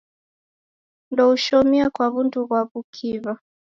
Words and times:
Ndoushomie 1.11 1.85
kwa 1.93 2.05
wundu 2.13 2.39
ghwa 2.47 2.61
w'ukiw'a. 2.69 3.33